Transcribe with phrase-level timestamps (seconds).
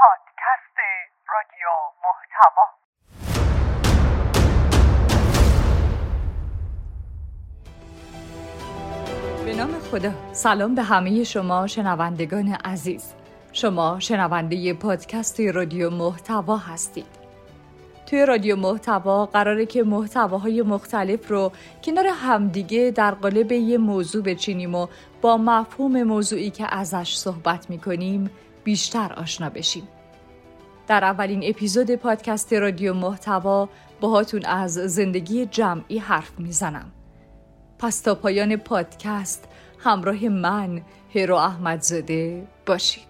[0.00, 0.78] پادکست
[1.28, 1.68] رادیو
[2.04, 2.66] محتوا.
[9.44, 10.12] به نام خدا.
[10.32, 13.14] سلام به همه شما شنوندگان عزیز.
[13.52, 17.06] شما شنونده پادکست رادیو محتوا هستید.
[18.06, 21.52] توی رادیو محتوا قراره که محتواهای مختلف رو
[21.84, 24.86] کنار همدیگه در قالب یه موضوع بچینیم و
[25.22, 28.30] با مفهوم موضوعی که ازش صحبت می‌کنیم
[28.64, 29.88] بیشتر آشنا بشیم.
[30.86, 33.68] در اولین اپیزود پادکست رادیو محتوا
[34.00, 36.92] باهاتون از زندگی جمعی حرف می‌زنم.
[37.78, 39.48] پس تا پایان پادکست
[39.78, 40.82] همراه من
[41.14, 43.09] هرو احمدزاده باشید.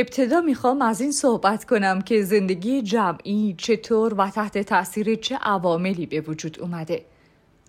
[0.00, 6.06] ابتدا می‌خوام از این صحبت کنم که زندگی جمعی چطور و تحت تاثیر چه عواملی
[6.06, 7.04] به وجود اومده.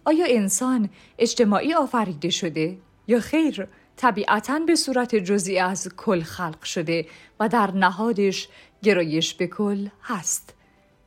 [0.06, 7.06] آیا انسان اجتماعی آفریده شده یا خیر طبیعتا به صورت جزئی از کل خلق شده
[7.40, 8.48] و در نهادش
[8.84, 10.54] گرایش به کل هست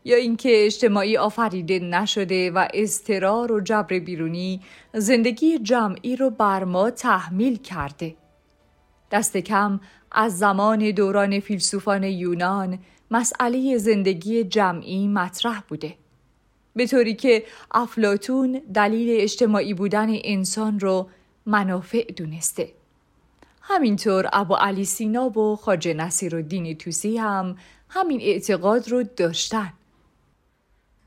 [0.04, 4.60] یا اینکه اجتماعی آفریده نشده و استرار و جبر بیرونی
[4.94, 8.14] زندگی جمعی رو بر ما تحمیل کرده
[9.14, 9.80] دست کم
[10.12, 12.78] از زمان دوران فیلسوفان یونان
[13.10, 15.94] مسئله زندگی جمعی مطرح بوده.
[16.76, 21.08] به طوری که افلاتون دلیل اجتماعی بودن انسان رو
[21.46, 22.68] منافع دونسته.
[23.62, 27.56] همینطور ابو علی سینا و خاجه نصیر و دین توسی هم
[27.88, 29.72] همین اعتقاد رو داشتن.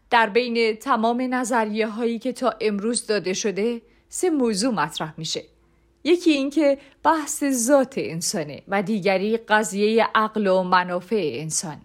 [0.09, 5.44] در بین تمام نظریه هایی که تا امروز داده شده سه موضوع مطرح میشه.
[6.07, 11.78] یکی اینکه بحث ذات انسانه و دیگری قضیه عقل و منافع انسان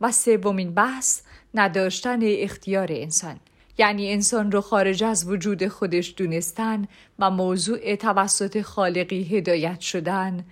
[0.00, 1.20] و سومین بحث
[1.54, 3.40] نداشتن اختیار انسان.
[3.78, 6.88] یعنی انسان رو خارج از وجود خودش دونستن
[7.18, 10.44] و موضوع توسط خالقی هدایت شدن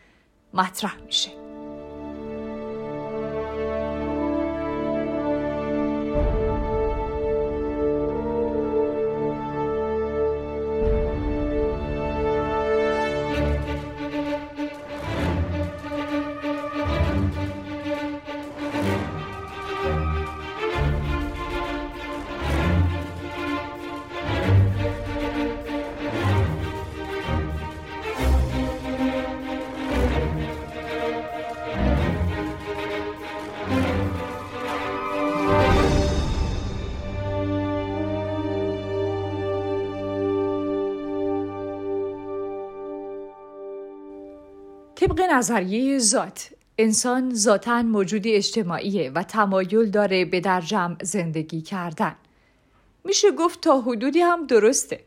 [0.54, 1.51] مطرح میشه.
[45.32, 46.50] نظریه ذات.
[46.78, 52.14] انسان ذاتا موجود اجتماعیه و تمایل داره به در جمع زندگی کردن.
[53.04, 55.00] میشه گفت تا حدودی هم درسته.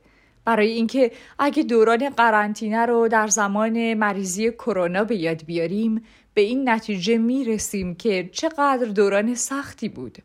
[0.45, 6.03] برای اینکه اگه دوران قرنطینه رو در زمان مریضی کرونا به یاد بیاریم
[6.33, 10.17] به این نتیجه می‌رسیم که چقدر دوران سختی بود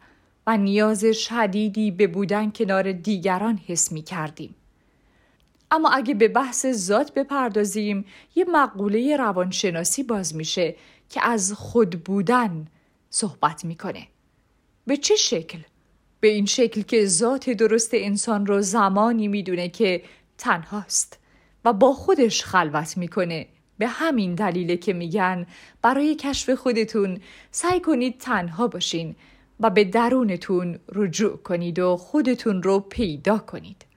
[0.46, 4.54] و نیاز شدیدی به بودن کنار دیگران حس می کردیم.
[5.70, 8.04] اما اگه به بحث ذات بپردازیم
[8.34, 10.75] یه مقوله روانشناسی باز میشه
[11.08, 12.66] که از خود بودن
[13.10, 14.06] صحبت می‌کنه
[14.86, 15.59] به چه شکل؟
[16.20, 20.03] به این شکل که ذات درست انسان رو زمانی می‌دونه که
[20.38, 21.19] تنهاست
[21.64, 23.47] و با خودش خلوت می‌کنه
[23.78, 25.47] به همین دلیله که میگن
[25.82, 27.20] برای کشف خودتون
[27.50, 29.16] سعی کنید تنها باشین
[29.60, 33.90] و به درونتون رجوع کنید و خودتون رو پیدا کنید.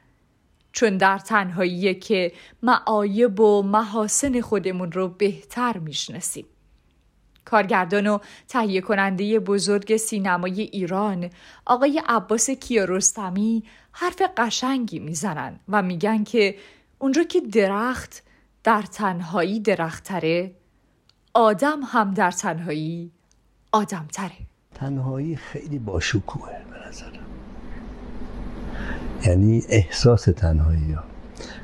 [0.74, 2.32] چون در تنهایی که
[2.64, 6.46] معایب و محاسن خودمون رو بهتر می‌شناسیم.
[7.46, 11.30] کارگردان و تهیه کننده بزرگ سینمای ایران
[11.66, 16.56] آقای عباس کیارستمی حرف قشنگی می‌زنن و میگن که
[17.00, 18.24] اونجا که درخت
[18.64, 20.56] در تنهایی درختره
[21.34, 23.12] آدم هم در تنهایی
[23.72, 24.38] آدم تره
[24.76, 27.23] تنهایی خیلی باشکوهه به نظرم
[29.26, 31.04] یعنی احساس تنهایی ها.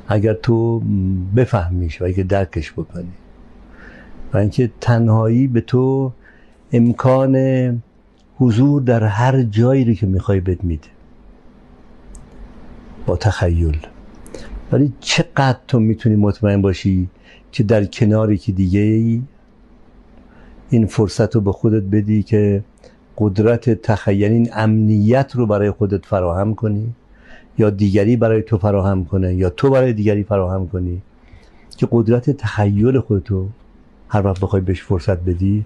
[0.07, 0.81] اگر تو
[1.35, 3.11] بفهمیش و اگر درکش بکنی.
[4.33, 6.11] و اینکه تنهایی به تو
[6.71, 7.35] امکان
[8.37, 10.87] حضور در هر جایی رو که می‌خوای بد میده.
[13.05, 13.77] با تخیل.
[14.71, 17.09] ولی چقدر تو می‌تونی مطمئن باشی
[17.51, 19.21] که در کناری که دیگه ای
[20.69, 22.63] این فرصت رو به خودت بدی که
[23.17, 26.93] قدرت تخیل این امنیت رو برای خودت فراهم کنی؟
[27.59, 31.01] یا دیگری برای تو فراهم کنه یا تو برای دیگری فراهم کنی
[31.77, 33.49] که قدرت تخیل خودتو
[34.09, 35.65] هر وقت بخوای بهش فرصت بدی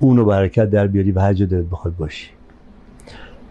[0.00, 2.30] اونو برکت در بیاری و هر جا دلت بخواد باشی.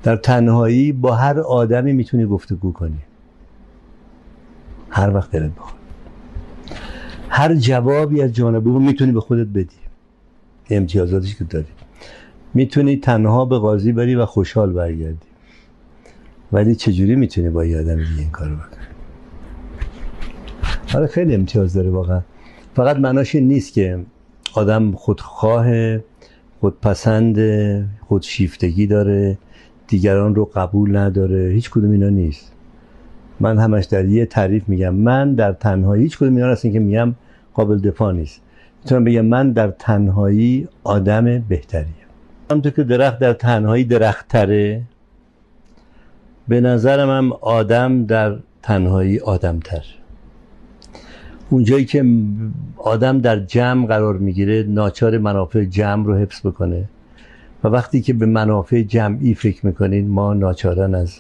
[0.04, 3.00] در تنهایی با هر آدمی می‌تونی گفتگو کنی.
[4.90, 5.80] هر وقت دلت بخواد.
[7.30, 9.76] هر جوابی از جانب اون می‌تونی به خودت بدی.
[10.70, 11.66] امتیازاتش که داری.
[12.54, 15.29] می‌تونی تنها به قاضی بری و خوشحال برگردی.
[16.52, 18.86] ولی چجوری می‌تونی با یه آدم دیگه این کارو بکنی؟
[20.96, 22.22] آره خیلی امتیاز داره واقعا.
[22.76, 24.00] فقط معناش این نیست که
[24.54, 25.98] آدم خودخواه
[26.60, 27.38] خودپسند
[28.08, 29.38] خودشیفتگی داره
[29.88, 32.52] دیگران رو قبول نداره هیچ کدوم اینا نیست.
[33.40, 37.16] من همش در یه تعریف میگم من در تنهایی هیچ کدوم اینا هستن که میگم
[37.54, 38.42] قابل دفاع نیست.
[38.84, 41.86] می‌تونم بگم من در تنهایی آدم بهتریه
[42.52, 44.82] همونطور که درخت در تنهایی درختره
[46.50, 49.86] به نظرم هم آدم در تنهایی آدمتر.
[51.50, 52.06] اونجایی که
[52.78, 56.90] آدم در جمع قرار می‌گیره ناچار منافع جمع رو حفظ بکنه.
[57.64, 61.20] و وقتی که به منافع جمعی فکر می‌کنین ما ناچارن از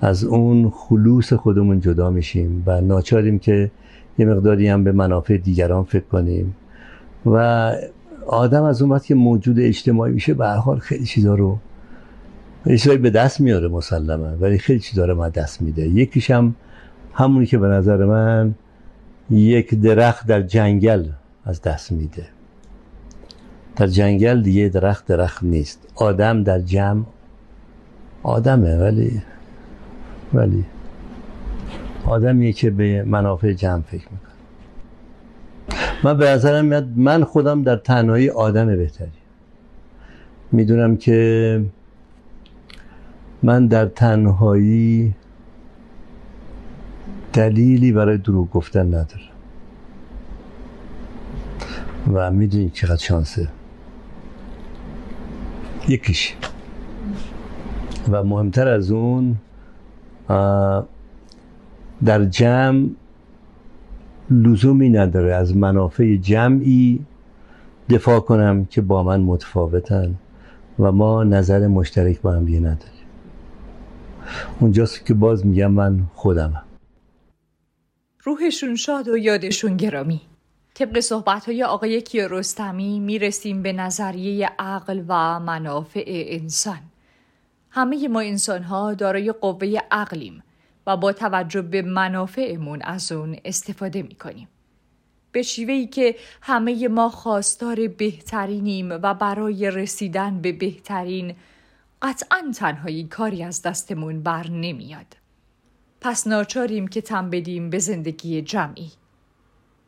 [0.00, 3.70] از اون خلوص خودمون جدا میشیم و ناچاریم که
[4.18, 6.54] یه مقداری هم به منافع دیگران فکر کنیم.
[7.26, 7.72] و
[8.26, 11.58] آدم از اون وقت که موجود اجتماعی میشه به حال خیلی چیزا رو
[12.64, 15.88] خیلی به دست میاره مسلما ولی خیلی چیزا رو ما دست میده.
[15.88, 16.54] یکیش هم
[17.14, 18.54] همونی که به نظر من
[19.30, 21.04] یک درخت در جنگل
[21.44, 22.26] از دست میده.
[23.76, 25.88] در جنگل دیگه درخت درخت نیست.
[25.94, 27.04] آدم در جمع
[28.22, 29.22] آدمه ولی
[30.34, 30.64] ولی
[32.06, 34.28] آدمیه که به منافع جمع فکر می‌کنه.
[36.04, 39.10] من به نظرم میاد من خودم در تنهایی آدم بهتری.
[40.52, 41.60] می‌دونم که
[43.42, 45.14] من در تنهایی
[47.32, 49.28] دلیلی برای دروغ گفتن ندارم.
[52.12, 53.48] و می‌دونی چقدر شانسه.
[55.88, 56.34] یکیش.
[58.10, 59.36] و مهمتر از اون
[62.04, 62.88] در جمع
[64.30, 67.04] لزومی نداره از منافع جمعی
[67.90, 70.14] دفاع کنم که با من متفاوتن
[70.78, 72.97] و ما نظر مشترک با هم دیگه نداریم.
[74.60, 76.62] اونجاست که باز میگم من خودمم
[78.24, 80.20] روحشون شاد و یادشون گرامی
[80.78, 86.78] طبق صحبت های آقای کیارستمی می رسیم به نظریه عقل و منافع انسان.
[87.70, 90.42] همه ما انسان ها دارای قوه عقلیم
[90.86, 94.48] و با توجه به منافعمون از اون استفاده می کنیم.
[95.32, 101.34] به شیوهی که همه ما خواستار بهترینیم و برای رسیدن به بهترین
[102.02, 105.16] قطعا تنهایی کاری از دستمون بر نمیاد.
[106.00, 108.90] پس ناچاریم که تم بدیم به زندگی جمعی.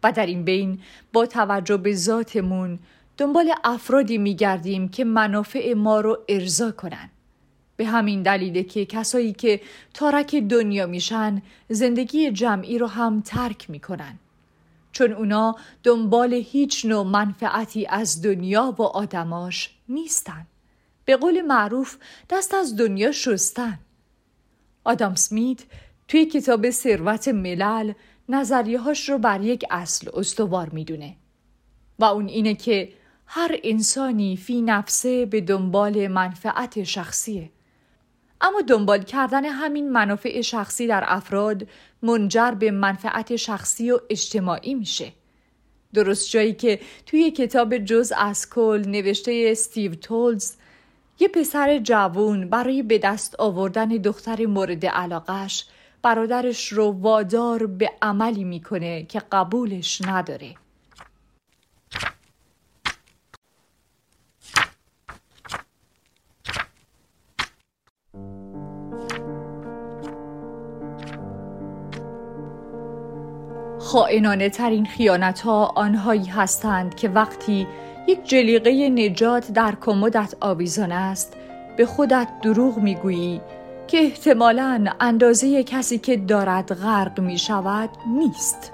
[0.03, 0.81] و در این بین
[1.13, 2.79] با توجه به ذاتمون
[3.17, 7.11] دنبال افرادی میگردیم که منافع ما رو ارضا کنن.
[7.77, 9.61] به همین دلیله که کسایی که
[9.95, 14.19] تارک دنیا میشن زندگی جمعی رو هم ترک می‌کنن.
[14.93, 20.47] چون اونا دنبال هیچ نوع منفعتی از دنیا و آدماش نیستن.
[21.05, 21.97] به قول معروف
[22.31, 23.79] دست از دنیا شستن.
[24.85, 25.61] آدم سمیت
[26.09, 27.93] توی کتاب ثروت ملل
[28.85, 31.17] هاش رو بر یک اصل استوار می‌دونه
[31.99, 32.93] و اون اینه که
[33.27, 37.51] هر انسانی فی نفسه به دنبال منفعت شخصیه
[38.41, 41.67] اما دنبال کردن همین منافع شخصی در افراد
[42.03, 45.13] منجر به منفعت شخصی و اجتماعی میشه
[45.95, 50.53] درست جایی که توی کتاب جز از کل نوشته استیو تولز
[51.21, 55.67] یه پسر جوون برای به دست آوردن دختر مورد علاقش
[56.03, 60.55] برادرش رو وادار به عملی می‌کنه که قبولش نداره.
[73.81, 77.67] خائنانه ترین خیانت ها آنهایی هستند که وقتی
[78.11, 81.37] یک جلیقه نجات در کمدت آویزان است.
[81.77, 83.41] به خودت دروغ می‌گویی
[83.87, 88.73] که احتمالا اندازه کسی که دارد غرق می شود نیست.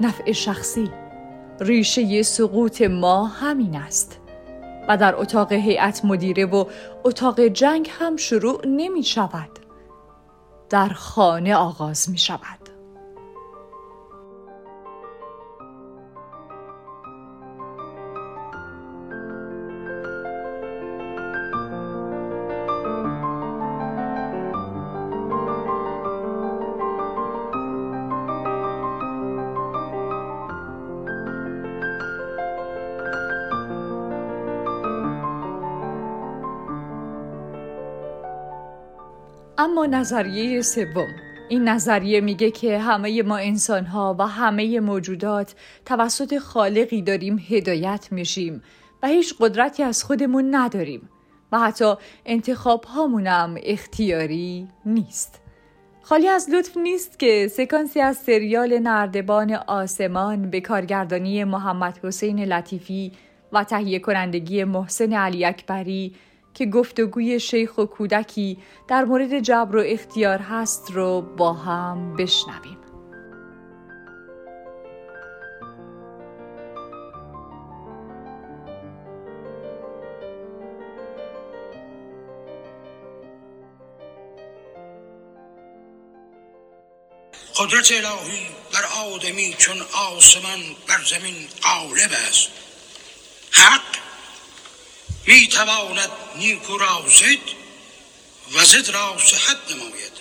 [0.00, 0.90] نفع شخصی
[1.60, 4.20] ریشه سقوط ما همین است.
[4.88, 6.64] و در اتاق هیئت مدیره و
[7.04, 9.50] اتاق جنگ هم شروع نمی شود
[10.70, 12.65] در خانه آغاز می شود.
[39.66, 41.14] اما نظریه سوم
[41.48, 45.54] این نظریه میگه که همه ما انسانها و همه موجودات
[45.84, 48.62] توسط خالقی داریم هدایت میشیم
[49.02, 51.08] و هیچ قدرتی از خودمون نداریم
[51.52, 51.94] و حتی
[52.26, 55.40] انتخاب هامونم اختیاری نیست.
[56.02, 63.12] خالی از لطف نیست که سکانسی از سریال نردبان آسمان به کارگردانی محمد حسین لطیفی
[63.52, 66.14] و تهیه کنندگی محسن علی اکبری
[66.56, 68.58] که گفتگوی شیخ و کودکی
[68.88, 72.78] در مورد جبر و اختیار هست رو با هم بشنویم.
[87.58, 88.84] قدرت الهی بر
[89.14, 89.76] آدمی چون
[90.16, 92.48] آسمان بر زمین غالب است
[93.50, 93.95] حق
[95.26, 97.56] می تواند نیکو را زد
[98.52, 100.12] و زد را صحت نماید.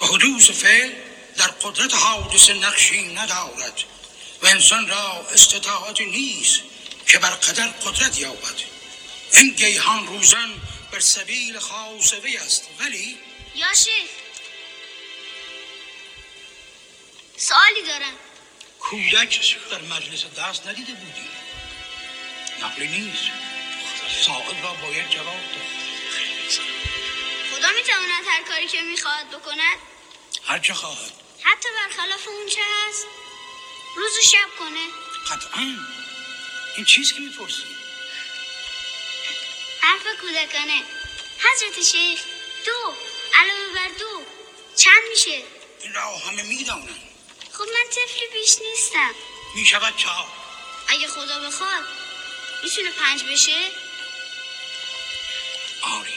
[0.00, 0.92] و حدوث فعل
[1.36, 3.80] در قدرت حادث نقشی ندارد
[4.42, 6.60] و انسان را استطاعت نیست
[7.06, 8.54] که بر قدر قدرت یابد.
[9.32, 10.54] این گیهان روزن
[10.92, 13.18] بر سبیل خاصوی است ولی
[13.54, 14.10] یا شیخ
[17.36, 18.14] سوالی دارم.
[18.80, 21.28] کودک در مجلس دست ندیده بودی.
[22.62, 23.30] نقلی نیست.
[24.26, 25.68] سائل را باید جواب داد.
[27.52, 29.78] خدا می‌تواند هر کاری که می‌خواهد بکند
[30.46, 31.12] هر چه خواهد.
[31.42, 33.06] حتی برخلاف اون چه هست
[33.96, 34.86] روز و شب کنه.
[35.30, 35.76] قطعا.
[36.76, 37.62] این چیز که می‌پرسی؟
[39.80, 40.82] حرف کودکانه.
[41.38, 42.20] حضرت شیخ
[42.66, 42.94] دو
[43.34, 44.22] علاوه بر دو
[44.76, 45.42] چند میشه؟
[45.82, 47.02] این را همه می‌دانند.
[47.52, 49.14] خب من طفلی بیش نیستم.
[49.54, 50.28] می‌شود چهار.
[50.88, 51.84] اگه خدا بخواد
[52.62, 53.70] می‌تونه پنج بشه؟
[55.82, 56.14] آری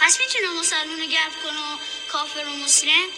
[0.00, 3.08] پس می‌تونه مسلمون رو گرد کنه و کافر و مسلم؟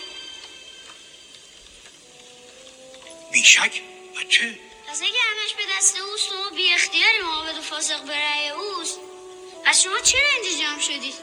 [3.33, 3.83] بیشک.
[4.17, 4.59] بچه.
[4.89, 8.99] پس اگه همش به دست اوست و بی اختیاری معابد و فاسق برای اوست.
[9.65, 11.15] پس شما چرا اینجا جمع شدید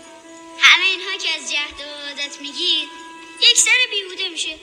[0.59, 2.89] همه اینها که از جهد و عادت میگید
[3.41, 4.59] یک سر بیهوده میشه.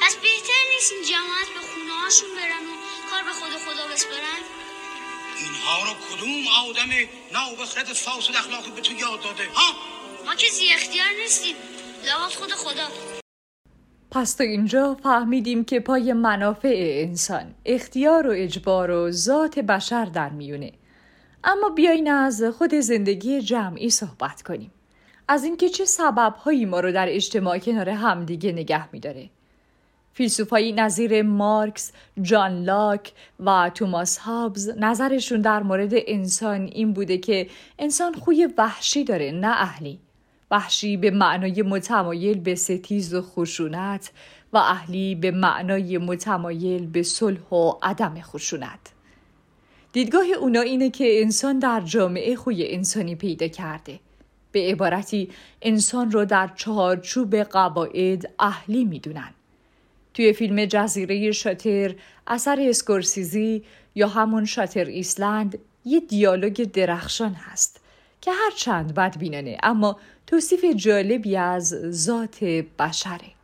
[0.00, 2.76] پس بهتر نیست این جماعت به خونه هاشون برن و
[3.10, 4.42] کار به خود خدا بسپرن
[5.42, 6.90] اینها رو کدوم آدم
[7.32, 9.72] نابخرد فاسد اخلاقی به تو یاد داده ها؟
[10.26, 11.56] ما کسی اختیار نیستیم.
[12.06, 12.88] لابد خود خدا.
[14.10, 20.30] پس تا اینجا فهمیدیم که پای منافع انسان اختیار و اجبار و ذات بشر در
[20.30, 20.72] میونه.
[21.44, 24.72] اما بیاین از خود زندگی جمعی صحبت کنیم.
[25.28, 29.30] از اینکه چه سببهایی ما رو در اجتماع کنار همدیگه نگه میداره.
[30.18, 37.48] فیلسوفایی نظیر مارکس، جان لاک و توماس هابز نظرشون در مورد انسان این بوده که
[37.78, 39.98] انسان خوی وحشی داره نه اهلی.
[40.50, 44.10] وحشی به معنای متمایل به ستیز و خشونت
[44.52, 48.92] و اهلی به معنای متمایل به صلح و عدم خشونت.
[49.92, 54.00] دیدگاه اونا اینه که انسان در جامعه خوی انسانی پیدا کرده.
[54.52, 55.30] به عبارتی
[55.62, 59.34] انسان رو در چهارچوب قواعد اهلی می‌دونن.
[60.18, 61.94] توی فیلم جزیره شاتر
[62.26, 67.80] اثر اسکورسیزی یا همون شاتر ایسلند یه دیالوگ درخشان هست
[68.20, 69.96] که هر چند بدبینانه اما
[70.26, 72.44] توصیف جالبی از ذات
[72.78, 73.37] بشره.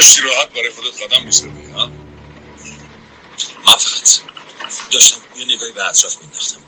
[0.00, 1.86] داشتی راحت برای خودت قدم می‌زدی ها
[3.66, 4.20] من فقط
[4.90, 6.60] داشتم یه نگاهی به اطراف مینداختم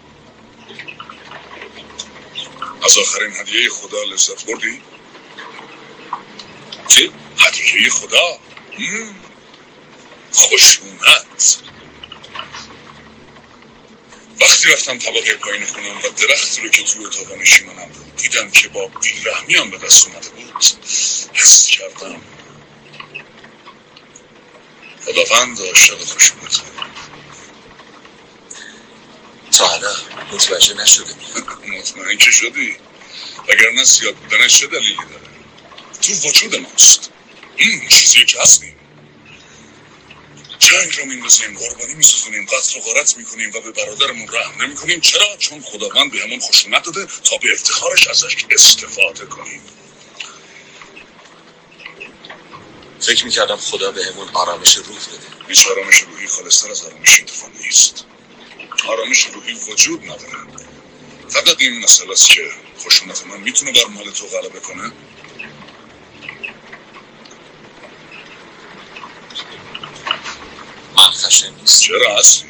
[2.84, 4.82] از آخرین هدیه خدا لذت بردی؟
[6.88, 8.38] چی؟ هدیه خدا
[8.78, 9.14] مم.
[10.34, 11.58] خشونت
[14.40, 18.68] وقتی رفتم طبقه پایین خونم و درختی رو که توی اتاق نشیمنم بود دیدم که
[18.68, 20.64] با بیرحمی هم به دست اومده بود
[21.34, 22.20] حس کردم
[25.06, 26.60] خداوند عاشق خشونت
[29.58, 29.94] تا حالا
[30.32, 31.14] متوجه نشده.
[31.68, 32.76] مطمئن که شدی.
[33.48, 35.28] وگرنه سیاد بودنش چه دلیلی داره؟
[36.02, 37.10] تو وجود ماست.
[37.56, 38.76] این چیزی که هستیم.
[40.58, 45.00] جنگ رو میندازیم قربانی میسوزونیم قتل و غارت می‌کنیم و به برادرمون رحم نمی‌کنیم.
[45.00, 49.62] چرا؟ چون خداوند به همون خشونت داده تا به افتخارش ازش استفاده کنیم.
[53.02, 55.48] فکر می‌کردم خدا به همون آرامش روح بده.
[55.48, 58.04] هیچ آرامش روحی خالصتر از آرامش انتفاع نیست
[58.88, 60.46] آرامش روحی وجود نداره.
[61.28, 64.92] فقط این مسئله است که خشونت من می‌تونه بر مال تو غلبه کنه؟
[70.96, 72.46] من خشن نیست چرا هستی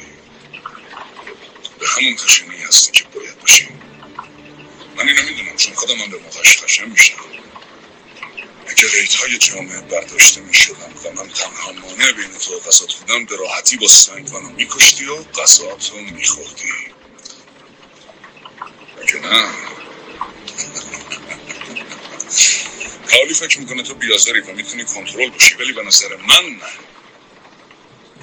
[1.79, 3.69] به همون خشنی هستی که باید باشی
[4.95, 7.22] من اینو می‌دونم چون خودم من به موقعش خشن میشم.
[8.87, 13.35] ریت های جامعه برداشته می‌شدم و من تنها مانع بین تو و غذات بودم به
[13.35, 16.73] راحتی با سنگ منو میکشتی و غذاتو میخوردی.
[19.01, 19.49] اگه نه؟
[23.11, 26.73] کالی فکر می‌کنه تو بیازاری و می‌تونی کنترل باشی ولی به نظر من نه.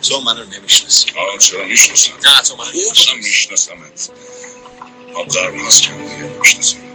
[0.03, 1.11] تو منو نمی‌شناسی.
[1.11, 3.17] آه چرا می‌شناسم؟ نه تو منو خوبم نمی‌شناسی.
[3.17, 4.11] میشناسمت.
[5.13, 6.90] ما قرن هست که هم دیگه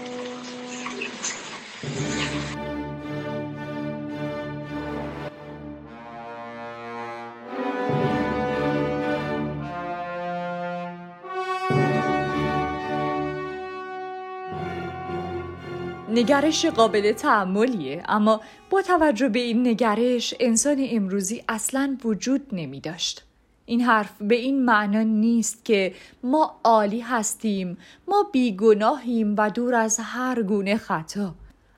[16.15, 23.23] نگرش قابل تعملیه اما با توجه به این نگرش انسان امروزی اصلا وجود نمی داشت.
[23.65, 25.93] این حرف به این معنا نیست که
[26.23, 31.35] ما عالی هستیم ما بیگناهیم و دور از هر گونه خطا.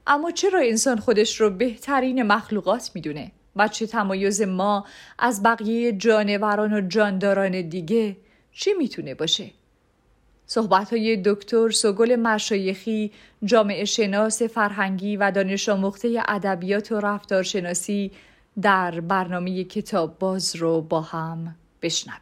[0.07, 4.85] اما چرا انسان خودش رو بهترین مخلوقات می‌دونه؟ و چه تمایز ما
[5.19, 8.17] از بقیه جانوران و جانداران دیگه
[8.51, 9.51] چی می‌تونه باشه؟
[10.47, 13.11] صحبت های دکتر سگل مشایخی
[13.43, 18.11] جامعه شناس فرهنگی و دانش آموخته ادبیات و رفتارشناسی
[18.61, 22.21] در برنامه کتاب باز رو با هم بشنویم.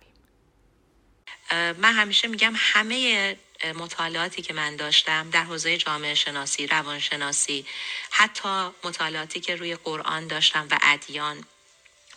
[1.52, 3.36] من همیشه میگم همه
[3.80, 7.66] مطالعاتی که من داشتم در حوزه جامعه شناسی، روانشناسی،
[8.12, 8.50] حتی
[8.84, 11.38] مطالعاتی که روی قرآن داشتم و ادیان،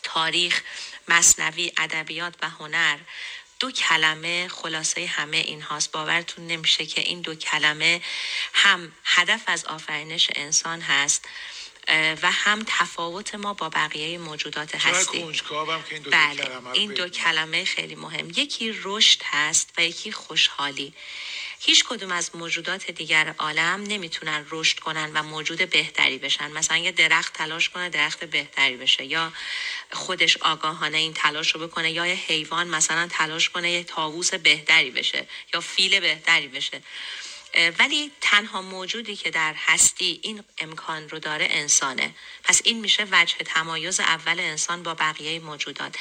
[0.02, 0.62] تاریخ،
[1.08, 2.96] مصنوی، ادبیات و هنر
[3.58, 5.92] دو کلمه خلاصه همه این هاست.
[5.92, 8.00] باورتون نمیشه که این دو کلمه
[8.52, 11.28] هم هدف از آفرینش انسان هست
[12.22, 15.32] و هم تفاوت ما با بقیه موجودات هستی این
[16.02, 17.10] دو, بله کلمه این دو بدونم.
[17.10, 18.30] کلمه خیلی مهم.
[18.36, 20.94] یکی رشد هست و یکی خوشحالی.
[21.60, 26.50] هیچ کدوم از موجودات دیگر عالم نمی‌تونن رشد کنن و موجود بهتری بشن.
[26.52, 29.32] مثلا یه درخت تلاش کنه درخت بهتری بشه یا
[29.92, 34.90] خودش آگاهانه این تلاش رو بکنه یا یه حیوان مثلا تلاش کنه یه تاووس بهتری
[34.90, 36.82] بشه یا فیل بهتری بشه.
[37.78, 42.14] ولی تنها موجودی که در هستی این امکان رو داره انسانه.
[42.44, 45.96] پس این میشه وجه تمایز اول انسان با بقیه موجودات.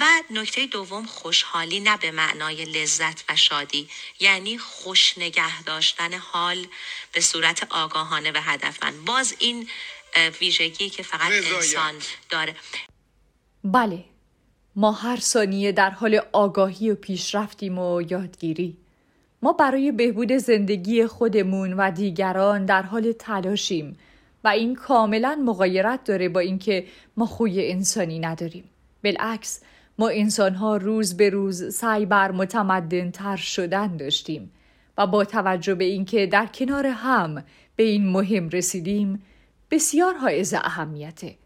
[0.00, 3.88] و نکته دوم خوشحالی نه به معنای لذت و شادی.
[4.20, 6.66] یعنی خوش نگه داشتن حال
[7.12, 9.04] به صورت آگاهانه و هدفمند.
[9.04, 9.70] باز این
[10.40, 11.54] ویژگی که فقط رضایت.
[11.54, 12.56] انسان داره.
[13.64, 14.04] بله
[14.76, 18.76] ما هر ثانیه در حال آگاهی و پیشرفتیم و یادگیری.
[19.42, 23.96] ما برای بهبود زندگی خودمون و دیگران در حال تلاشیم
[24.44, 26.84] و این کاملا مغایرت داره با اینکه
[27.16, 28.64] ما خوی انسانی نداریم.
[29.04, 29.60] بالعکس
[29.98, 34.52] ما انسانها روز به روز سعی بر متمدن تر شدن داشتیم
[34.98, 37.44] و با توجه به اینکه در کنار هم
[37.76, 39.22] به این مهم رسیدیم
[39.70, 41.36] بسیار حائز اهمیته.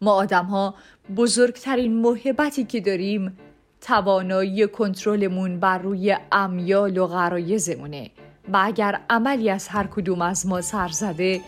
[0.00, 0.74] ما آدم ها
[1.14, 3.38] بزرگترین محبتی که داریم
[3.80, 8.10] توانایی کنترلمون بر روی امیال و غرایزمونه.
[8.52, 11.40] و اگر عملی از هر کدوم از ما سر زده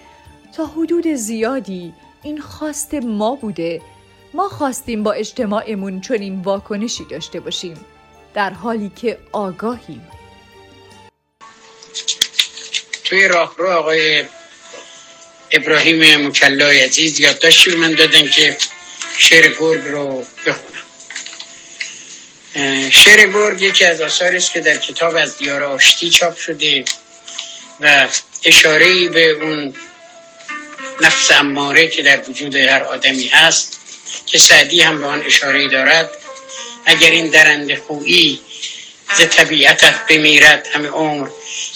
[0.56, 3.82] تا حدود زیادی این خواست ما بوده.
[4.34, 7.76] ما خواستیم با اجتماعمون چنین واکنشی داشته باشیم.
[8.34, 10.08] در حالی که آگاهیم.
[13.04, 14.24] توی راهرو آقای
[15.50, 18.56] ابراهیم مکلای عزیز یادداشتی من دادن که
[19.18, 20.84] شعر گرگ رو بخونم.
[22.90, 26.84] شعر گرگ یکی از آثاری است که در کتاب از دیار آشتی چاپ شده
[27.80, 28.08] و
[28.44, 29.74] اشاره به اون
[31.00, 33.80] نفس اماره که در وجود هر آدمی هست
[34.26, 36.10] که سعدی هم به آن اشاره دارد.
[36.86, 38.40] اگر این درنده خویی
[39.18, 41.28] ز طبیعتت بمیرد همه عمر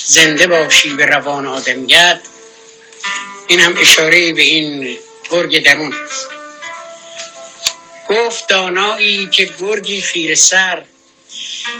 [0.06, 2.20] زنده باشی به روان آدمیت.
[3.46, 4.98] این هم اشاره به این
[5.30, 6.31] گرگ درون است.
[8.12, 10.82] گفت دانایی که گرگی خیر سر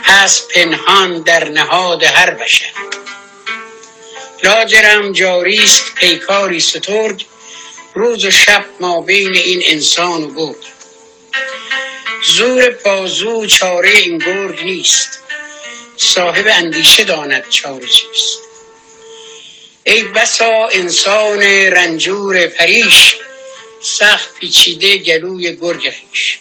[0.05, 2.73] هست پنهان در نهاد هر بشر.
[4.45, 7.27] لاجرم جاریست پیکاری سترگ
[7.95, 10.57] روز و شب ما بین این انسان و گرگ.
[12.25, 15.19] زور بازو چاره این گرگ نیست
[15.97, 18.39] صاحب اندیشه داند چاره چیست.
[19.85, 23.17] ای بسا انسان رنجور پریش
[23.83, 26.39] سخت پیچیده گلوی گرگ خیش.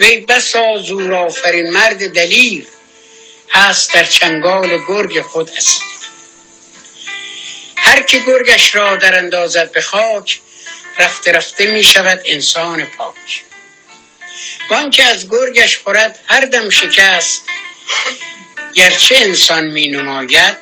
[0.00, 2.66] وی بسا زور آفرین مرد دلیر
[3.50, 5.82] هست در چنگال گرگ خود است
[7.76, 10.40] هر که گرگش را در اندازد به خاک
[10.98, 13.44] رفته رفته می شود انسان پاک.
[14.70, 17.42] وان که از گرگش خورد هر دم شکست
[18.74, 20.56] گرچه انسان می نماید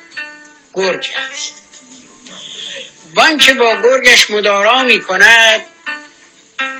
[0.73, 1.62] گرگ است.
[3.15, 5.65] وان که با گرگش مدارا می کند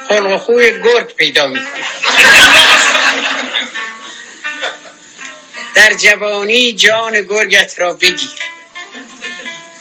[0.09, 0.71] خلق و خوی
[1.17, 1.85] پیدا می کند
[5.75, 8.29] در جوانی جان گرگت را بگیر.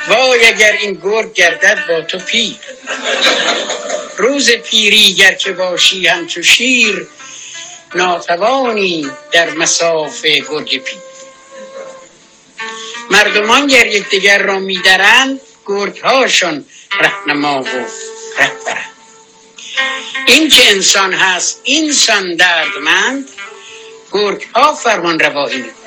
[0.09, 2.57] وای اگر این گرگ گردد با تو پیر.
[4.17, 7.07] روز پیری گر که باشی همچو شیر
[7.95, 10.99] ناتوانی در مساف گرگ پیر.
[13.11, 16.65] مردمان گر یکدیگر را میدرند گرگ هاشون
[17.01, 17.67] رهنما و
[18.39, 18.93] رهبرند
[20.27, 23.29] این که انسان هست؟ اینسان دردمند
[24.13, 25.83] گرگ ها فرمان روایی می‌کنند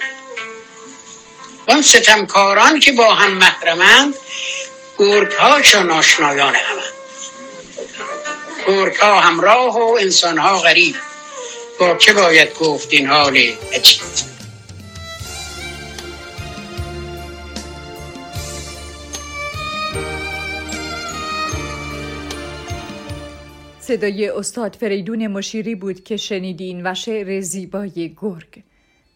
[1.67, 4.15] آن ستمکاران که با هم محرمند
[4.97, 6.93] گرگ آشنایان همند
[8.67, 10.95] گرگ ها همراه و انسان ها غریب.
[11.79, 13.37] با که باید گفت این حال
[13.73, 14.24] عجیب؟
[23.87, 28.63] صدای استاد فریدون مشیری بود که شنیدین و شعر زیبای گرگ.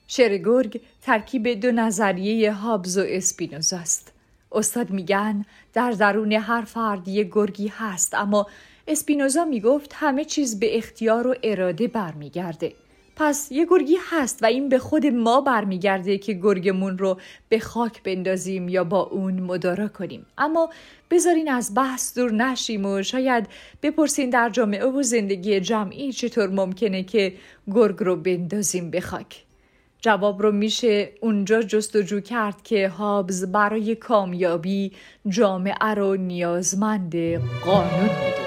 [0.08, 4.12] شعر گرگ ترکیب دو نظریه هابز و اسپینوزا است.
[4.52, 8.48] استاد میگن در درون هر فرد یک گرگی هست اما
[8.88, 12.74] اسپینوزا می‌گفت همه چیز به اختیار و اراده برمیگرده.
[13.20, 18.04] پس یه گرگی هست و این به خود ما برمیگرده که گرگمون رو به خاک
[18.04, 20.26] بندازیم یا با اون مدارا کنیم.
[20.38, 20.70] اما
[21.12, 23.48] بذارین از بحث دور نشیم و شاید
[23.84, 27.34] بپرسین در جامعه و زندگی جمعی چطور ممکنه که
[27.72, 29.44] گرگ رو بندازیم به خاک؟
[30.02, 34.92] جواب رو میشه اونجا جستجو کرد که هابز برای کامیابی
[35.28, 37.16] جامعه رو نیازمند
[37.66, 38.38] قانون می‌دونه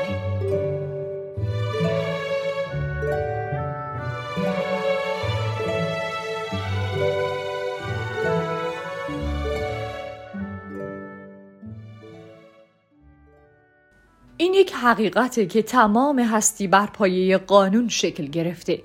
[14.42, 18.82] این یک حقیقته که تمام هستی بر پایه قانون شکل گرفته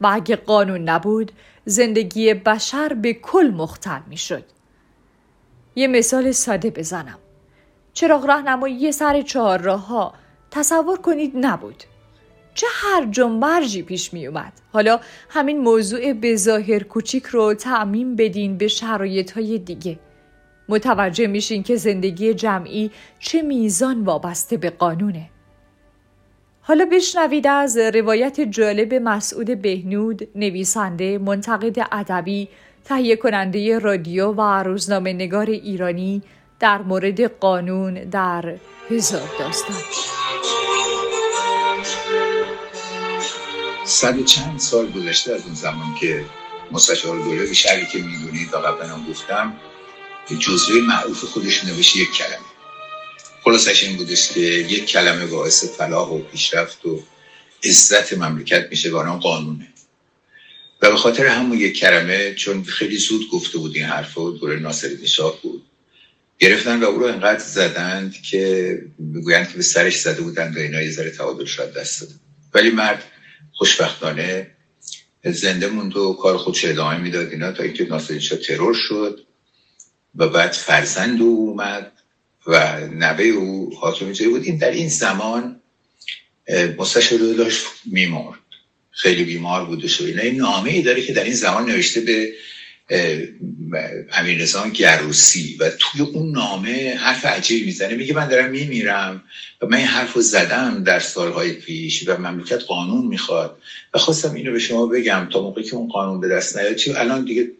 [0.00, 1.32] و اگه قانون نبود
[1.64, 4.44] زندگی بشر به کل مختل می شد.
[5.76, 7.18] یه مثال ساده بزنم.
[7.92, 10.14] چراغ راهنمایی سر چهار راه ها
[10.50, 11.84] تصور کنید نبود.
[12.54, 14.52] چه هر جنبرجی پیش می اومد.
[14.72, 19.98] حالا همین موضوع به ظاهر کوچیک رو تعمین بدین به شرایط های دیگه.
[20.68, 25.30] متوجه میشین که زندگی جمعی چه میزان وابسته به قانونه.
[26.60, 32.48] حالا بشنوید از روایت جالب مسعود بهنود نویسنده منتقد ادبی
[32.84, 36.22] تهیه کننده رادیو و روزنامه نگار ایرانی
[36.60, 38.54] در مورد قانون در
[38.90, 39.76] هزار داستان
[43.84, 46.24] صد چند سال گذشته از اون زمان که
[46.72, 49.52] مستشار دوله شهری که می‌دونید و قبلا گفتم
[50.36, 52.48] جزوه معروف خودش نوشته یک کلمه.
[53.44, 57.02] خلاصش این بودش که یک کلمه باعث فلاح و پیشرفت و
[57.64, 59.66] عزت مملکت میشه و قانونه.
[60.82, 64.58] و به خاطر همون یک کلمه چون خیلی زود گفته بود این حرف و دوره
[64.58, 65.62] ناصر شاه بود
[66.38, 68.82] گرفتن و او رو انقدر زدند که
[69.14, 72.10] بگویند که به سرش زده بودند و اینا یه ذره تعادل شد دست داد
[72.54, 73.04] ولی مرد
[73.52, 74.50] خوشبختانه
[75.24, 79.26] زنده موند و کار خودش ادامه می‌داد اینا تا اینکه ناصر شاه ترور شد.
[80.18, 81.92] و بعد فرزند او اومد
[82.46, 85.60] و نوه او حاکم جایی بود این در این زمان
[86.78, 88.38] مستشار داشت میمرد.
[88.90, 92.32] خیلی بیمار بوده و این نامه ای داره که در این زمان نوشته به
[94.12, 97.94] امیر نظام گروسی و توی اون نامه حرف عجیبی می‌زنه.
[97.94, 99.22] میگه من دارم میمیرم
[99.60, 103.58] و من این حرف رو زدم در سالهای پیش و مملکت قانون می‌خواد
[103.94, 106.74] و خواستم اینو به شما بگم تا موقعی که اون قانون به دست نیاد.
[106.74, 107.50] چی؟ الان دیگه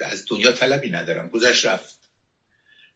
[0.00, 1.28] از دنیا طلبی ندارم.
[1.28, 1.97] گذشت رفت.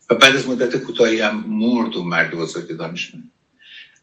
[0.09, 3.31] و بعد از مدت کوتاهی هم مرد و مرد بزرگ دانشمند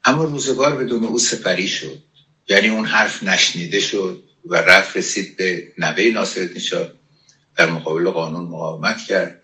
[0.05, 2.03] اما روزگار بدون او سپری شد.
[2.49, 6.89] یعنی اون حرف نشنیده شد و رفت رسید به نوه ناصرالدین شاه.
[7.57, 9.43] در مقابل قانون مقاومت کرد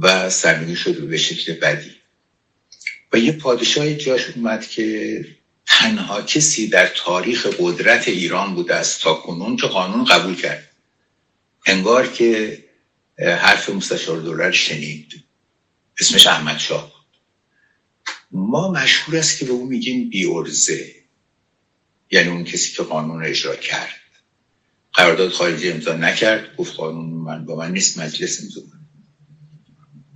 [0.00, 1.92] و سرنگی شد به شکل بدی.
[3.12, 5.24] و یه پادشاهی جاش اومد که
[5.66, 10.70] تنها کسی در تاریخ قدرت ایران بوده است تا کنون که قانون قبول کرد.
[11.66, 12.58] انگار که
[13.18, 15.25] حرف مستشار دولار شنید.
[16.00, 16.96] اسمش احمد شاه
[18.30, 20.94] ما مشهور است که به اون میگیم بیورزه
[22.10, 24.00] یعنی اون کسی که قانون اجرا کرد.
[24.92, 26.56] قرارداد خارجی امضا نکرد.
[26.56, 28.60] گفت قانون من با من نیست مجلس امضا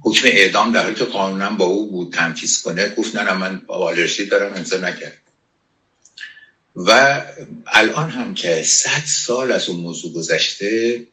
[0.00, 2.88] حکم اعدام در حالی که قانونم با او بود تنفیز کنه.
[2.88, 3.94] گفت نه من با
[4.30, 5.18] دارم امضا نکرد.
[6.76, 7.22] و
[7.66, 11.06] الان هم که صد سال از اون موضوع گذشته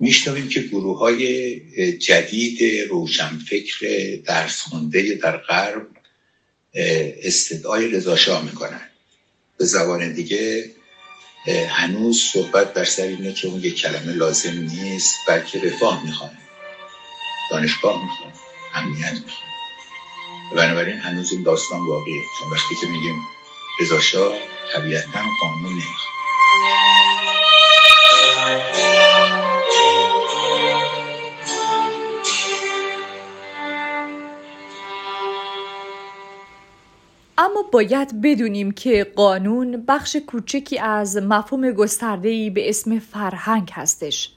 [0.00, 1.60] میشنویم که گروه های
[1.98, 3.86] جدید روشنفکر
[4.26, 5.86] درس خونده در غرب
[7.22, 8.90] استدعای رضاشاه می‌کنن.
[9.58, 10.70] به زبان دیگه
[11.68, 16.30] هنوز صحبت بر سر اینه که اون یک کلمه لازم نیست بلکه رفاه می‌خوان.
[17.50, 18.32] دانشگاه می‌خوان.
[18.74, 19.50] امنیت می‌خوان.
[20.56, 22.22] بنابراین هنوز این داستان واقعیه.
[22.38, 23.14] چون وقتی که میگیم
[23.80, 24.38] رضاشاه
[24.74, 26.14] طبیعتا قانون نمی‌خواد
[37.54, 44.32] اما باید بدونیم که قانون بخش کوچکی از مفهوم گسترده‌ای به اسم فرهنگ هستش.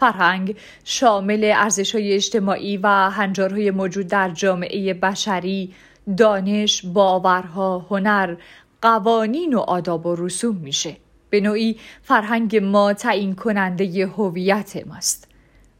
[0.00, 5.74] فرهنگ شامل ارزش‌های اجتماعی و هنجارهای موجود در جامعه بشری،
[6.16, 8.36] دانش، باورها، هنر،
[8.82, 10.96] قوانین و آداب و رسوم میشه.
[11.30, 15.28] به نوعی فرهنگ ما تعیین کننده هویت ماست.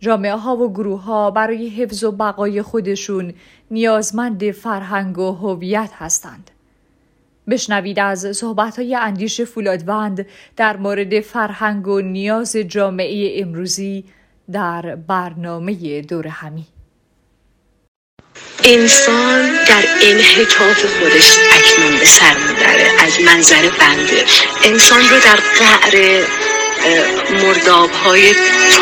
[0.01, 3.35] جامعه ها و گروه ها برای حفظ و بقای خودشون
[3.71, 6.51] نیازمند فرهنگ و هویت هستند.
[7.51, 10.27] بشنوید از صحبت های اندیش فولادوند
[10.57, 14.05] در مورد فرهنگ و نیاز جامعه امروزی
[14.53, 16.67] در برنامه دور همی.
[18.65, 24.25] انسان در انحطاف خودش اکنون به سر می‌بره از منظر بنده
[24.65, 26.25] انسان رو در قعر
[27.43, 28.35] مرداب های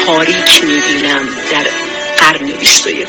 [0.07, 1.67] تاریک می‌بینم در
[2.33, 3.09] قرن 21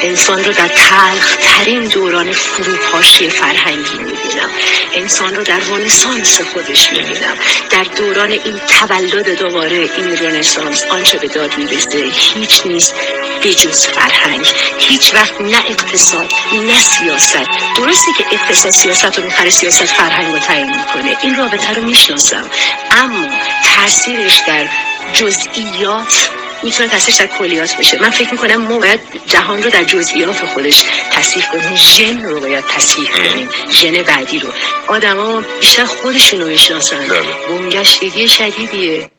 [0.00, 4.50] انسان رو در تلخ ترین دوران فروپاشی فرهنگی می‌بینم.
[4.94, 7.36] انسان رو در رنسانس خودش می‌بینم.
[7.70, 12.94] در دوران این تولد دوباره این رنسانس آنچه به داد می‌رسه هیچ نیست
[13.42, 14.46] بجز فرهنگ.
[14.78, 17.46] هیچ وقت نه اقتصاد نه سیاست.
[17.76, 22.50] درسته که اقتصاد سیاست رو می‌خره سیاست فرهنگ رو تعیین می‌کنه این رابطه رو می‌شناسم.
[22.90, 23.28] اما
[23.76, 24.68] تاثیرش در
[25.12, 26.30] جزئیات
[26.64, 30.84] می‌تونه تاثیرش در کلیات بشه من فکر می‌کنم ما باید جهان رو در جزئیات خودش
[31.12, 34.48] تصیح کنیم ژن رو باید تصیح کنیم ژن بعدی رو.
[34.88, 37.08] آدما بیشتر خودشون رو بشناسن
[37.48, 39.10] بنگشتگی شدیدیه.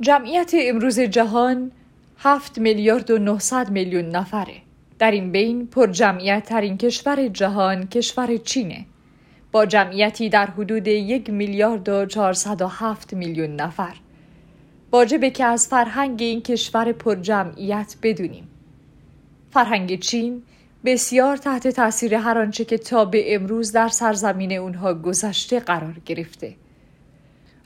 [0.00, 1.70] جمعیت امروز جهان
[2.18, 4.54] 7 میلیارد و 900 میلیون نفره.
[4.98, 8.86] در این بین پر جمعیت ترین کشور جهان کشور چینه.
[9.52, 13.94] با جمعیتی در حدود یک میلیارد و 407 میلیون نفر.
[14.92, 18.48] واجبه که از فرهنگ این کشور پرجمعیت بدونیم.
[19.50, 20.42] فرهنگ چین
[20.84, 26.54] بسیار تحت تاثیر هر آنچه که تا به امروز در سرزمین اونها گذشته قرار گرفته.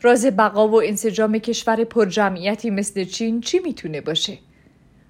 [0.03, 4.39] راز بقا و انسجام کشور پرجمعیتی مثل چین چی می‌تونه باشه؟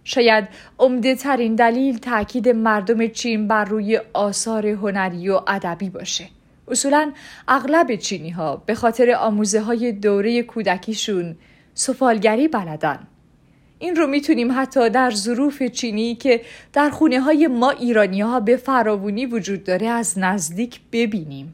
[0.04, 0.48] شاید
[0.78, 6.28] عمده ترین دلیل تاکید مردم چین بر روی آثار هنری و ادبی باشه.
[6.68, 7.12] اصولا
[7.48, 11.36] اغلب چینی ها به خاطر آموزه های دوره کودکیشون
[11.78, 12.98] سفالگری بلدن
[13.78, 16.40] این رو می‌تونیم حتی در ظروف چینی که
[16.72, 21.52] در خونه های ما ایرانی ها به فراوونی وجود داره از نزدیک ببینیم.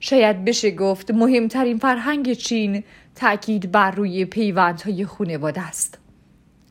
[0.00, 5.98] شاید بشه گفت مهمترین فرهنگ چین تأکید بر روی پیوندهای خونواده است.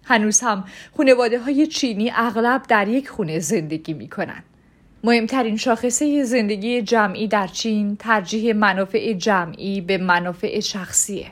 [0.03, 4.43] هنوز هم خونواده های چینی اغلب در یک خونه زندگی می کنن.
[5.03, 11.31] مهمترین شاخصه زندگی جمعی در چین ترجیح منافع جمعی به منافع شخصیه.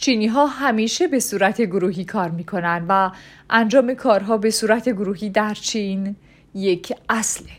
[0.00, 3.10] چینی ها همیشه به صورت گروهی کار می کنند و
[3.50, 6.16] انجام کارها به صورت گروهی در چین
[6.54, 7.50] یک اصله.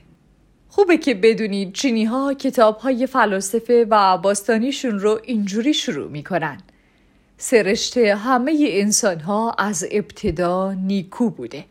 [0.69, 6.57] خوبه که بدونید چینی ها کتاب های فلاسفه و باستانیشون رو اینجوری شروع می کنن.
[7.37, 11.65] سرشته همه انسان ها از ابتدا نیکو بوده.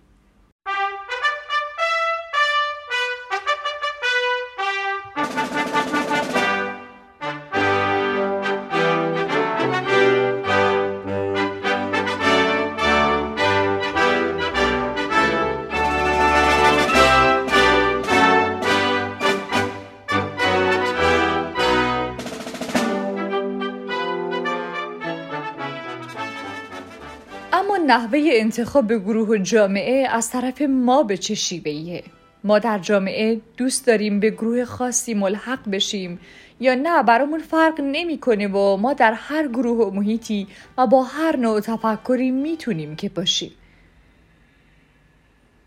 [28.10, 32.02] نحوه انتخاب گروه و جامعه از طرف ما به چه شیوهیه؟
[32.44, 36.20] ما در جامعه دوست داریم به گروه خاصی ملحق بشیم
[36.60, 40.46] یا نه؟ برامون فرق نمی‌کنه و ما در هر گروه و محیطی
[40.78, 43.52] و با هر نوع تفکری می‌تونیم که باشیم.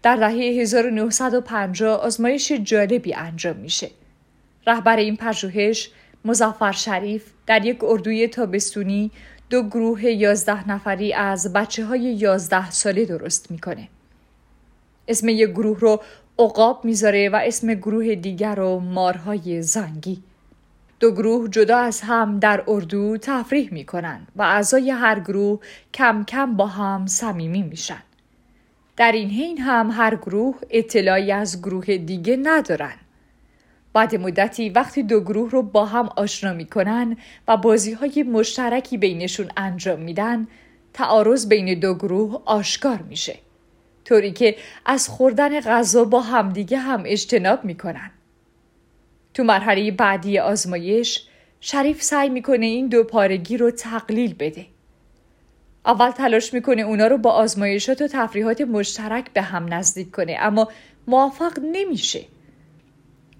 [0.01, 3.89] در دهه 1950 آزمایش جالبی انجام میشه.
[4.67, 5.89] رهبر این پژوهش
[6.25, 9.11] مزفر شریف در یک اردوی تابستونی
[9.53, 13.87] دو گروه یازده نفری از بچه های یازده ساله درست می‌کنه.
[15.07, 16.01] اسم یک گروه رو
[16.39, 20.23] عقاب می‌ذاره و اسم گروه دیگر رو مارهای زنگی.
[20.99, 25.59] دو گروه جدا از هم در اردو تفریح می‌کنن و اعضای هر گروه
[25.93, 28.03] کم کم با هم صمیمی میشن.
[28.97, 32.95] در این حین هم هر گروه اطلاعی از گروه دیگه ندارن.
[33.93, 39.49] بعد مدتی وقتی دو گروه رو با هم آشنا می‌کنن و بازی های مشترکی بینشون
[39.57, 40.47] انجام میدن
[40.93, 43.35] تعارض بین دو گروه آشکار میشه.
[44.05, 48.11] طوری که از خوردن غذا با همدیگه هم اجتناب می‌کنن.
[49.33, 51.27] تو مرحله بعدی آزمایش
[51.61, 54.65] شریف سعی می‌کنه این دو پارگی رو تقلیل بده.
[55.85, 60.67] اول تلاش می‌کنه اونا رو با آزمایشات و تفریحات مشترک به هم نزدیک کنه اما
[61.07, 62.25] موفق نمیشه.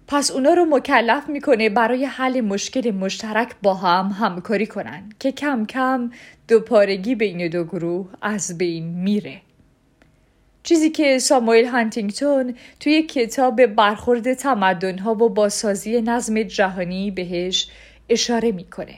[0.08, 5.66] پس اونا رو مکلف می‌کنه برای حل مشکل مشترک با هم همکاری کنن که کم
[5.66, 6.12] کم
[6.48, 9.42] دو پارگی بین دو گروه از بین میره.
[10.64, 17.68] چیزی که ساموئل هانتینگتون توی کتاب برخورد تمدنها و باسازی نظم جهانی بهش
[18.10, 18.96] اشاره می‌کنه.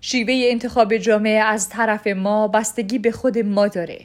[0.00, 3.98] شیوه انتخاب جامعه از طرف ما بستگی به خود ما داره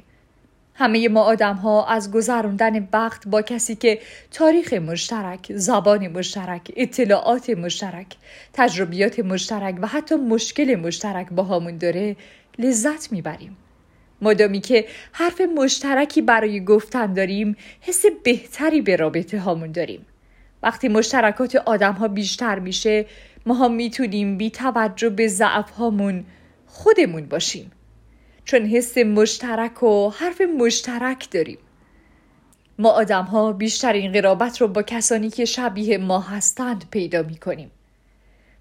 [0.81, 3.99] همه ما آدم ها از گذراندن وقت با کسی که
[4.31, 8.07] تاریخ مشترک، زبان مشترک، اطلاعات مشترک،
[8.53, 12.15] تجربیات مشترک و حتی مشکل مشترک با همون داره
[12.59, 13.57] لذت می‌بریم.
[14.21, 20.05] مادامی که حرف مشترکی برای گفتن داریم حس بهتری به رابطه هامون داریم.
[20.63, 23.05] وقتی مشترکات آدم ها بیشتر میشه
[23.45, 26.25] ما هم می‌تونیم بی توجه به ضعف هامون
[26.65, 27.71] خودمون باشیم.
[28.45, 31.57] چون حس مشترک و حرف مشترک داریم.
[32.79, 37.71] ما آدم ها بیشترین قرابت رو با کسانی که شبیه ما هستند پیدا می کنیم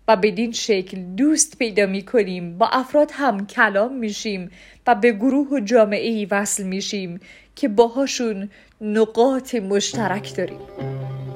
[0.08, 4.50] و بدین شکل دوست پیدا می کنیم با افراد هم کلام میشیم
[4.86, 7.20] و به گروه و جامعه ای وصل میشیم
[7.56, 10.60] که باهاشون نقاط مشترک داریم.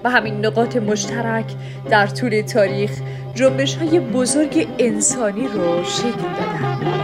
[0.05, 1.55] و همین نقاط مشترک
[1.91, 2.91] در طول تاریخ
[3.35, 7.04] جنبش های بزرگ انسانی رو شکل دادن.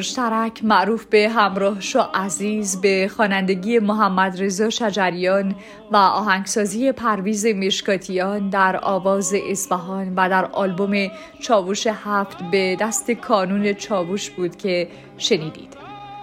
[0.00, 5.54] مشترک معروف به همراه شو عزیز به خوانندگی محمد رضا شجریان
[5.92, 11.08] و آهنگسازی پرویز مشکاتیان در آواز اصفهان و در آلبوم
[11.40, 15.76] چاووش هفت به دست کانون چاووش بود که شنیدید.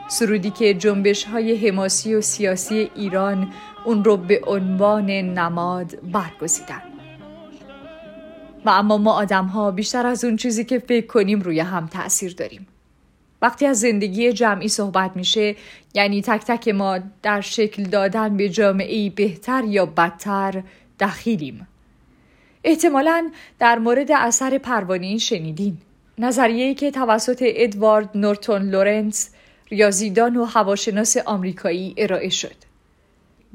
[0.08, 3.54] سرودی که جنبش های حماسی و سیاسی ایران
[3.86, 6.82] اون رو به عنوان نماد برگزیدن.
[8.66, 12.34] و اما ما آدم ها بیشتر از اون چیزی که فکر کنیم روی هم تأثیر
[12.34, 12.68] داریم.
[13.42, 15.56] وقتی از زندگی جمعی صحبت میشه
[15.94, 20.64] یعنی تک تک ما در شکل دادن به جامعه بهتر یا بدتر
[21.00, 21.68] دخیلیم.
[22.64, 25.78] احتمالا در مورد اثر پروانه شنیدین.
[26.18, 29.30] نظریه‌ای که توسط ادوارد نورتون لورنس
[29.72, 32.67] ریاضیدان و هواشناس آمریکایی ارائه شد.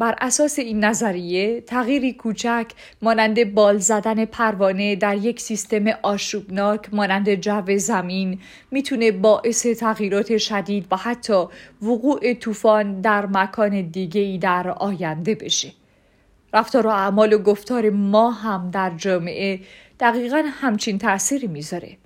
[0.03, 2.67] بر اساس این نظریه تغییری کوچک
[3.03, 8.39] مانند بال زدن پروانه در یک سیستم آشوبناک مانند جو زمین
[8.71, 11.45] می‌تونه باعث تغییرات شدید و حتی
[11.83, 15.73] وقوع طوفان در مکان دیگه در آینده بشه.
[16.55, 19.61] رفتار و اعمال و گفتار ما هم در جامعه
[20.01, 21.97] دقیقا همچین تأثیری می‌ذاره.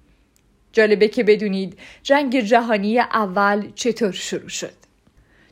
[0.73, 4.86] جالبه که بدونید جنگ جهانی اول چطور شروع شد.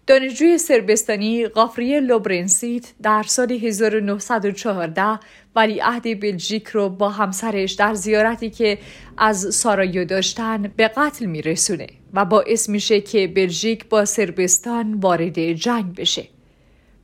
[0.06, 5.18] دانشجوی سربستانی قافری لوبرنسیت در سال 1914
[5.56, 8.78] عهد بلژیک رو با همسرش در زیارتی که
[9.16, 15.94] از سارایو داشتن به قتل میرسونه و باعث میشه که بلژیک با سربستان وارد جنگ
[15.94, 16.28] بشه.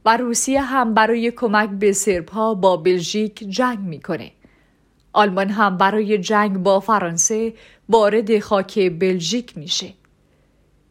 [0.05, 4.32] و روسیه هم برای کمک به سربها با بلژیک جنگ می‌کنه.
[5.12, 7.53] آلمان هم برای جنگ با فرانسه
[7.88, 9.99] وارد خاک بلژیک میشه.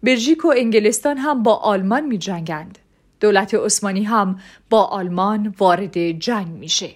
[0.04, 2.80] بلژیک و انگلستان هم با آلمان می جنگند.
[3.20, 4.39] دولت عثمانی هم
[4.70, 6.89] با آلمان وارد جنگ میشه.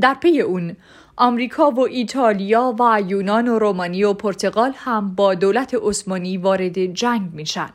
[0.00, 0.76] در پی اون
[1.16, 7.30] آمریکا و ایتالیا و یونان و رومانی و پرتغال هم با دولت عثمانی وارد جنگ
[7.32, 7.70] میشن.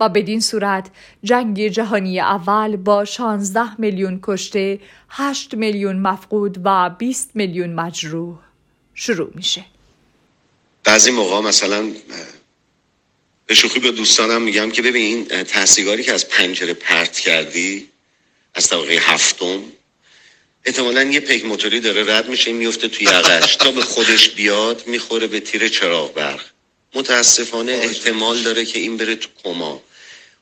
[0.00, 0.90] و بدین صورت
[1.22, 8.38] جنگ جهانی اول با 16 میلیون کشته، 8 میلیون مفقود و 20 میلیون مجروح
[8.94, 9.64] شروع میشه.
[10.84, 11.90] بعضی موقع مثلا
[13.50, 17.88] به شوخی به دوستانم میگم که ببین این تحصیلگاری که از پنجره پرت کردی
[18.54, 19.62] از طبقه هفتم
[20.64, 23.56] احتمالا یه پیک موتوری داره رد میشه میفته توی یقش.
[23.56, 26.40] تا به خودش بیاد می‌خوره به تیر چراغ برق.
[26.94, 29.82] متاسفانه احتمال داره که این بره تو کما.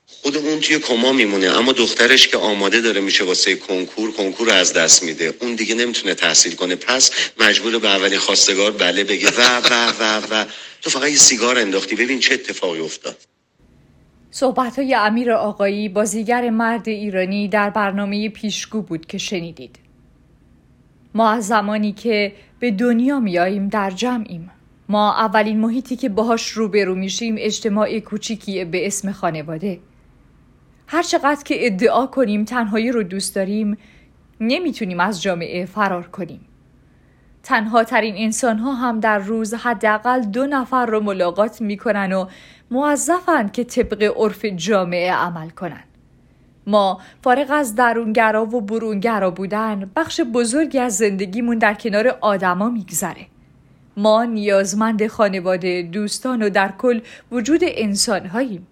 [0.09, 4.73] خود اون توی کما میمونه اما دخترش که آماده داره میشه واسه کنکور کنکور از
[4.73, 5.35] دست میده.
[5.41, 6.75] اون دیگه نمی‌تونه تحصیل کنه.
[6.75, 9.29] پس مجبور به اولین خواستگار بله بگه.
[9.29, 10.45] و و و و.
[10.83, 11.97] تو فقط یه سیگار انداختی.
[11.97, 13.17] ببین چه اتفاقی افتاد.
[14.31, 19.77] صحبت های امیر آقایی بازیگر مرد ایرانی در برنامه پیشگو بود که شنیدید.
[21.15, 24.51] ما از زمانی که به دنیا میاییم در جمعیم.
[24.89, 29.79] ما اولین محیطی که باهاش روبرو میشیم اجتماع کوچیکی به اسم خانواده.
[30.91, 33.79] هر چقدر که ادعا کنیم تنهایی رو دوست داریم
[34.41, 36.41] نمی‌تونیم از جامعه فرار کنیم.
[37.43, 42.27] تنها ترین انسان ها هم در روز حداقل دو نفر رو ملاقات می‌کنن و
[42.71, 45.85] موظفن که طبق عرف جامعه عمل کنن.
[46.67, 53.27] ما فارغ از درونگرا و برونگرا بودن بخش بزرگی از زندگیمون در کنار آدما میگذره.
[53.97, 57.01] ما نیازمند خانواده دوستان و در کل
[57.33, 58.67] وجود انسان هاییم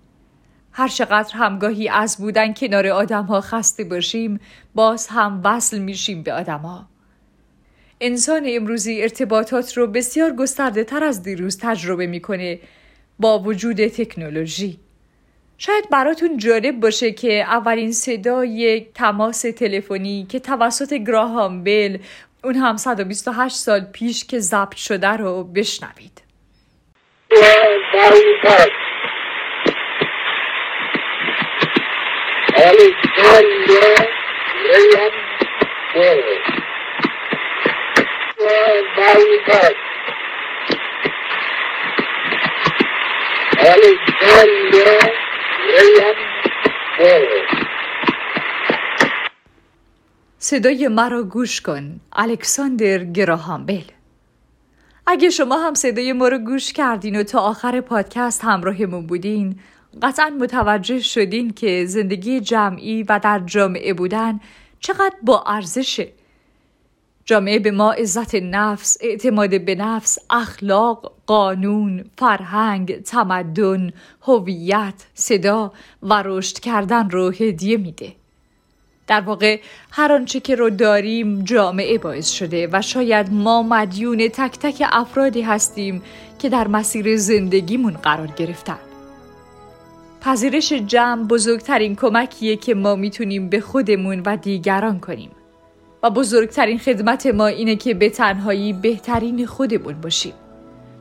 [0.78, 4.40] هر چقدر همگاهی از بودن کنار آدم ها خسته باشیم
[4.74, 6.86] باز هم وصل میشیم به آدم ها.
[8.00, 12.58] انسان امروزی ارتباطات رو بسیار گسترده تر از دیروز تجربه می‌کنه
[13.18, 14.78] با وجود تکنولوژی.
[15.58, 21.98] شاید براتون جالب باشه که اولین صدا یک تماس تلفنی که توسط گراهام بل
[22.44, 26.22] اون هم 128 سال پیش که ضبط شده رو بشنوید.
[50.38, 53.82] صدای مرا گوش کن الکساندر گراهام بل
[55.06, 59.56] اگه شما هم صدای ما رو گوش کردین و تا آخر پادکست همراهمون بودین
[60.02, 64.40] قطعا متوجه شدین که زندگی جمعی و در جامعه بودن
[64.80, 66.08] چقدر با ارزشه
[67.24, 73.92] جامعه به ما عزت نفس، اعتماد به نفس، اخلاق، قانون، فرهنگ، تمدن،
[74.22, 75.72] هویت، صدا
[76.02, 78.12] و رشد کردن رو هدیه میده.
[79.06, 84.58] در واقع هر آنچه که رو داریم جامعه باعث شده و شاید ما مدیون تک
[84.58, 86.02] تک افرادی هستیم
[86.38, 88.85] که در مسیر زندگیمون قرار گرفتن.
[90.20, 95.30] پذیرش جمع بزرگترین کمکیه که ما می‌تونیم به خودمون و دیگران کنیم.
[96.02, 100.32] و بزرگترین خدمت ما اینه که به تنهایی بهترین خودمون باشیم.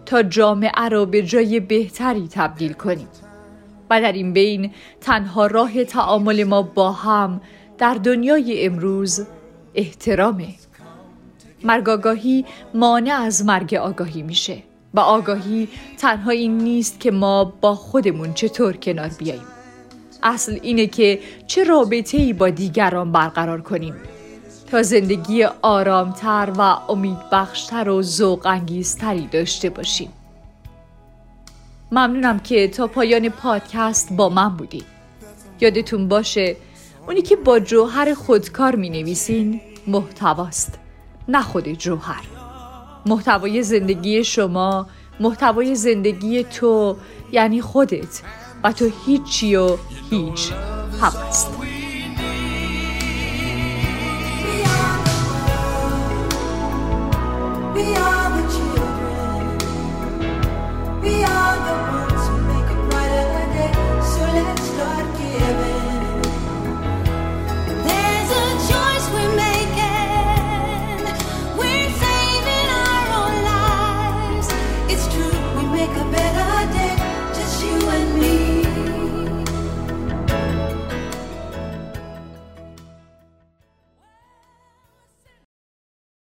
[0.05, 3.07] تا جامعه را به جای بهتری تبدیل کنیم.
[3.89, 7.41] و در این بین تنها راه تعامل ما با هم
[7.78, 9.26] در دنیای امروز
[9.76, 10.47] احترامه.
[11.63, 12.38] مرگ
[12.74, 14.63] مانع از مرگ آگاهی میشه.
[14.95, 15.67] و آگاهی
[15.97, 19.45] تنها این نیست که ما با خودمون چطور کنار بیاییم.
[20.23, 23.95] اصل اینه که چه رابطه ای با دیگران برقرار کنیم.
[24.71, 30.13] تا زندگی آرامتر و امیدبخشتر و ذوق انگیزتری داشته باشیم.
[31.91, 34.85] ممنونم که تا پایان پادکست با من بودید
[35.61, 36.55] یادتون باشه
[37.07, 40.79] اونی که با جوهر خودکار می نویسین محتواست
[41.27, 42.44] نه خود جوهر.
[43.05, 44.87] محتوای زندگی شما
[45.19, 46.97] محتوای زندگی تو
[47.31, 48.21] یعنی خودت
[48.63, 49.77] و تو هیچی و
[50.09, 50.51] هیچ
[51.01, 51.51] هم هست.
[57.75, 59.43] We are the children.
[61.03, 62.04] We are the ones.